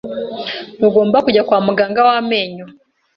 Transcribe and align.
Ntugomba 0.77 1.17
kujya 1.25 1.45
kwa 1.47 1.59
muganga 1.67 1.99
w 2.07 2.09
amenyo. 2.19 2.65